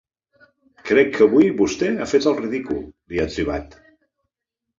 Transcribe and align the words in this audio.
Crec 0.89 1.11
que 1.17 1.21
avui 1.25 1.49
vostè 1.59 1.91
ha 1.99 2.07
fet 2.15 2.25
el 2.33 2.39
ridícul, 2.41 2.81
li 3.13 3.21
ha 3.23 3.27
etzibat. 3.31 3.79